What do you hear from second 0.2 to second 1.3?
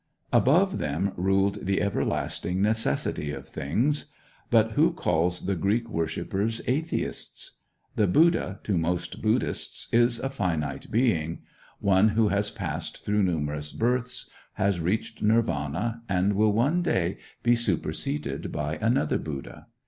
Above them